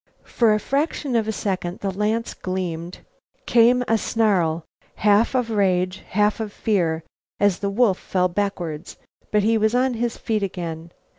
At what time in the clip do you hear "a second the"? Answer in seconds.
1.27-1.91